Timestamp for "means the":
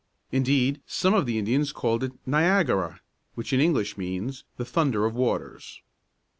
3.99-4.65